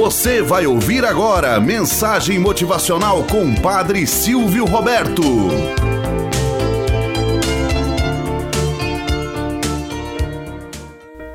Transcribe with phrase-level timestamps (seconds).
[0.00, 5.22] Você vai ouvir agora mensagem motivacional com Padre Silvio Roberto.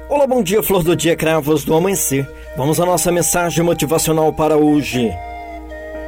[0.09, 2.27] Olá, bom dia, flor do dia, cravos do amanhecer.
[2.57, 5.11] Vamos à nossa mensagem motivacional para hoje.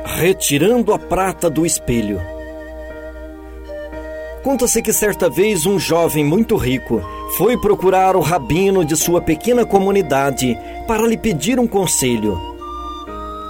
[0.04, 2.20] Retirando a prata do espelho.
[4.44, 7.02] Conta-se que certa vez um jovem muito rico
[7.38, 12.40] foi procurar o rabino de sua pequena comunidade para lhe pedir um conselho.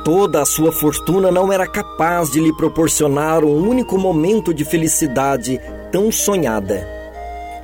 [0.04, 5.60] Toda a sua fortuna não era capaz de lhe proporcionar um único momento de felicidade
[5.92, 6.88] tão sonhada.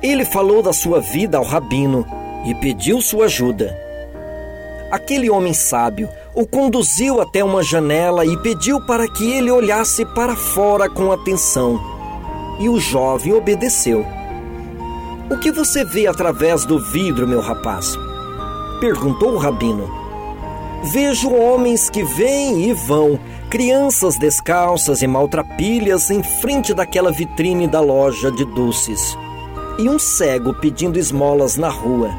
[0.02, 2.06] Ele falou da sua vida ao rabino
[2.44, 3.76] e pediu sua ajuda.
[4.90, 10.36] Aquele homem sábio o conduziu até uma janela e pediu para que ele olhasse para
[10.36, 11.93] fora com atenção
[12.58, 14.04] e o jovem obedeceu.
[15.30, 17.96] O que você vê através do vidro, meu rapaz?
[18.80, 19.88] perguntou o rabino.
[20.92, 27.80] Vejo homens que vêm e vão, crianças descalças e maltrapilhas em frente daquela vitrine da
[27.80, 29.16] loja de doces.
[29.78, 32.10] E um cego pedindo esmolas na rua.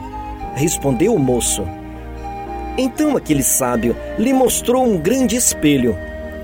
[0.55, 1.63] Respondeu o moço.
[2.77, 5.95] Então aquele sábio lhe mostrou um grande espelho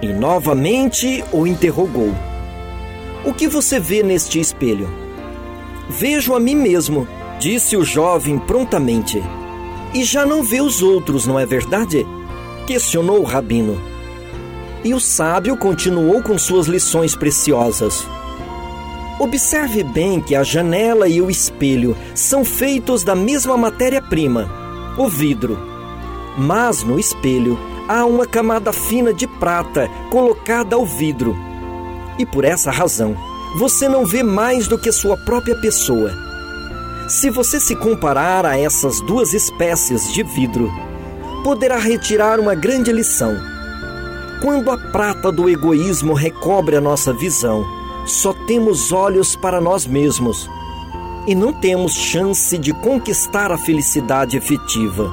[0.02, 2.14] e novamente o interrogou.
[3.24, 4.90] O que você vê neste espelho?
[5.88, 7.08] Vejo a mim mesmo,
[7.40, 9.22] disse o jovem prontamente.
[9.94, 12.04] E já não vê os outros, não é verdade?
[12.66, 13.80] Questionou o rabino.
[14.84, 18.08] E o sábio continuou com suas lições preciosas.
[19.20, 24.50] Observe bem que a janela e o espelho são feitos da mesma matéria-prima,
[24.98, 25.60] o vidro.
[26.40, 31.51] Mas no espelho há uma camada fina de prata colocada ao vidro
[32.18, 33.16] e por essa razão,
[33.58, 36.12] você não vê mais do que sua própria pessoa.
[37.08, 40.72] Se você se comparar a essas duas espécies de vidro,
[41.44, 43.36] poderá retirar uma grande lição.
[44.42, 47.66] Quando a prata do egoísmo recobre a nossa visão,
[48.06, 50.50] só temos olhos para nós mesmos
[51.28, 55.12] e não temos chance de conquistar a felicidade efetiva.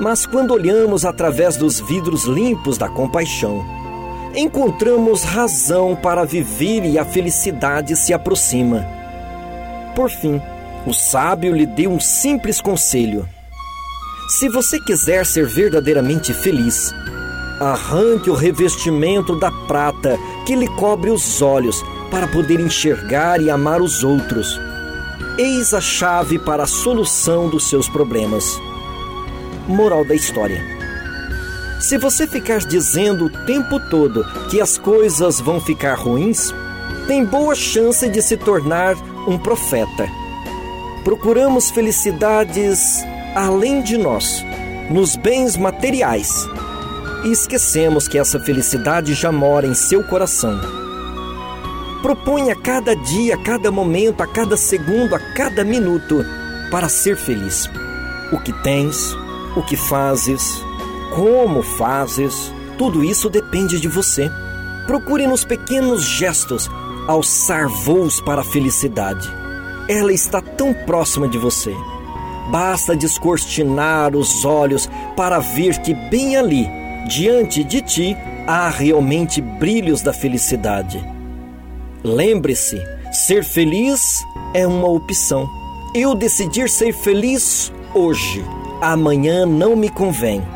[0.00, 3.64] Mas quando olhamos através dos vidros limpos da compaixão,
[4.36, 8.86] encontramos razão para viver e a felicidade se aproxima.
[9.94, 10.40] Por fim,
[10.86, 13.26] o sábio lhe deu um simples conselho.
[14.28, 16.92] Se você quiser ser verdadeiramente feliz,
[17.58, 23.80] arranque o revestimento da prata que lhe cobre os olhos para poder enxergar e amar
[23.80, 24.60] os outros.
[25.38, 28.60] Eis a chave para a solução dos seus problemas.
[29.66, 30.75] Moral da história
[31.80, 36.52] se você ficar dizendo o tempo todo que as coisas vão ficar ruins,
[37.06, 38.96] tem boa chance de se tornar
[39.28, 40.08] um profeta.
[41.04, 43.04] Procuramos felicidades
[43.34, 44.42] além de nós,
[44.90, 46.48] nos bens materiais,
[47.24, 50.58] e esquecemos que essa felicidade já mora em seu coração.
[52.00, 56.24] Proponha cada dia, a cada momento, a cada segundo, a cada minuto
[56.70, 57.68] para ser feliz.
[58.32, 59.14] O que tens,
[59.54, 60.42] o que fazes,
[61.16, 64.30] como fazes, tudo isso depende de você.
[64.86, 66.70] Procure nos pequenos gestos
[67.08, 69.26] alçar voos para a felicidade.
[69.88, 71.74] Ela está tão próxima de você.
[72.50, 76.68] Basta descortinar os olhos para ver que bem ali,
[77.08, 78.16] diante de ti,
[78.46, 81.02] há realmente brilhos da felicidade.
[82.04, 82.78] Lembre-se,
[83.10, 84.22] ser feliz
[84.52, 85.48] é uma opção.
[85.94, 88.44] Eu decidir ser feliz hoje,
[88.82, 90.55] amanhã não me convém